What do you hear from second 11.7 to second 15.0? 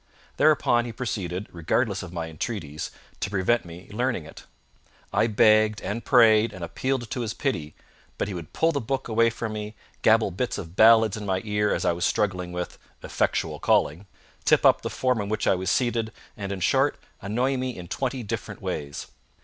as I was struggling with Effectual Calling, tip up the